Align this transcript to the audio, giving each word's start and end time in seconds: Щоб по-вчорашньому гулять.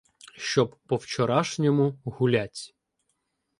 Щоб 0.37 0.75
по-вчорашньому 0.85 1.99
гулять. 2.05 2.75